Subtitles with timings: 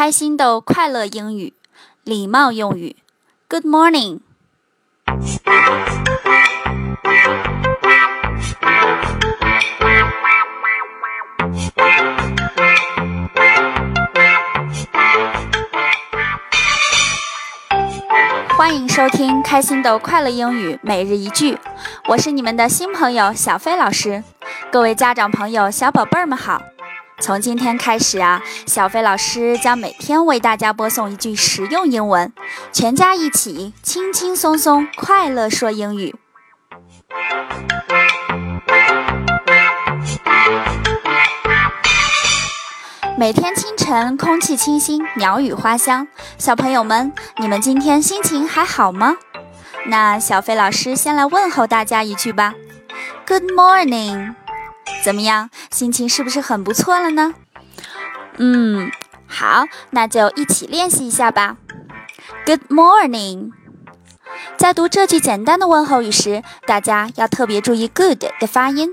[0.00, 1.52] 开心豆快乐英语
[2.04, 2.96] 礼貌用语。
[3.50, 4.20] Good morning。
[18.56, 21.58] 欢迎收听开心豆快乐英语每日一句，
[22.08, 24.24] 我是你们的新朋友小飞老师。
[24.72, 26.62] 各位家长朋友、小宝贝们好！
[27.20, 32.32] 从今天开始啊，小飞老师将每天为大家播送一句实用英文，
[32.72, 36.16] 全家一起轻轻松松快乐说英语。
[43.18, 46.08] 每天清晨，空气清新，鸟语花香。
[46.38, 49.14] 小朋友们，你们今天心情还好吗？
[49.86, 52.54] 那小飞老师先来问候大家一句吧
[53.26, 54.34] ：Good morning。
[55.02, 57.34] 怎么样，心情是不是很不错了呢？
[58.36, 58.90] 嗯，
[59.26, 61.56] 好，那就一起练习一下吧。
[62.46, 63.52] Good morning。
[64.56, 68.90] 在读这句简单的问候语时，大家要特别注意 “good” 的发音。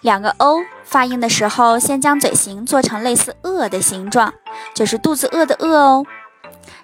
[0.00, 4.34] 两个 o 发音的时候，先将嘴型做成类似饿的形状，
[4.74, 6.06] 就是肚子饿的饿哦。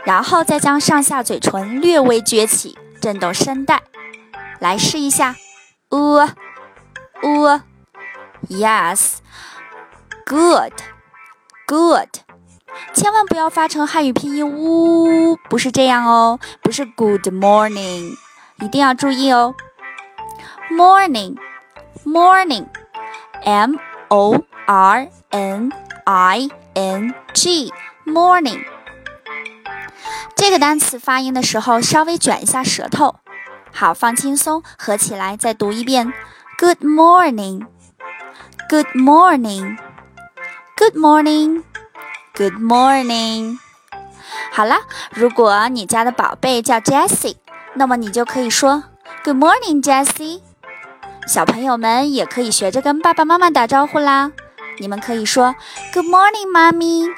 [0.04, 3.82] 然后再将上下嘴唇略微撅起，震动声带。
[4.58, 5.36] 来试一下，
[5.90, 6.30] 呃
[7.22, 7.62] 呃
[8.50, 9.28] ，yes，good，good。
[12.92, 18.14] 千万不要发成汉语拼音呜，不是这样哦，不是 good morning，
[18.60, 19.54] 一定要注意哦。
[20.70, 22.66] morning，morning。
[23.42, 23.76] M
[24.08, 25.72] O R N
[26.04, 27.72] I N G
[28.04, 28.62] morning
[30.36, 33.16] 这个单词发音的时候，稍微卷一下舌头，
[33.72, 36.12] 好，放轻松，合起来再读一遍。
[36.58, 37.66] Good morning,
[38.70, 39.76] good morning,
[40.76, 41.64] good morning,
[42.36, 43.58] good morning。
[44.52, 47.34] 好啦，如果你家的宝贝叫 Jessie，
[47.74, 48.84] 那么你就可以说
[49.24, 50.42] Good morning, Jessie。
[51.26, 54.30] 小朋友们也可以学着跟爸爸妈妈打招呼啦。
[54.78, 55.56] 你们可以说
[55.92, 57.12] Good morning, mommy.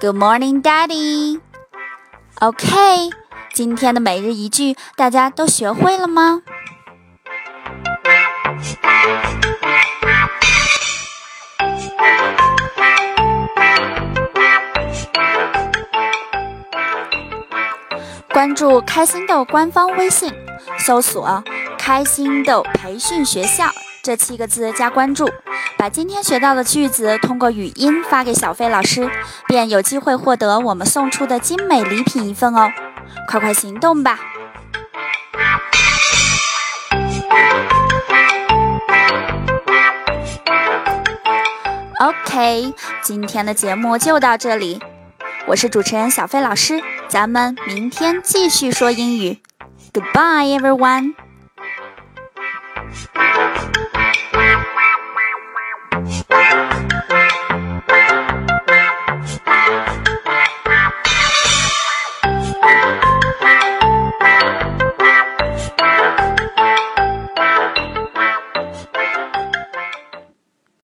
[0.00, 1.40] Good morning, daddy.
[2.40, 3.10] OK，
[3.54, 6.42] 今天的每日一句大家都学会了吗？
[18.36, 20.30] 关注开心豆官方微信，
[20.78, 21.42] 搜索。
[21.78, 23.64] 开心豆培训学校
[24.02, 25.26] 这七个字加关注，
[25.78, 29.10] 把今天学到的句子通过语音发给小飞老师，
[29.46, 32.70] 便有机会获得我们送出的精美礼品一份哦！
[33.26, 34.18] 快快行动吧
[42.00, 44.78] ！OK，今天的节目就到这里，
[45.46, 49.38] 我是主持人小飞老师，咱们明天继续说英语。
[49.92, 51.25] Goodbye, everyone.